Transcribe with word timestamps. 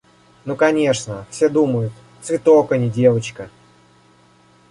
Ну 0.45 0.55
конечно, 0.55 1.27
все 1.29 1.47
думают– 1.47 1.93
цветок, 2.23 2.71
а 2.71 2.77
не 2.77 2.89
девочка. 2.89 3.51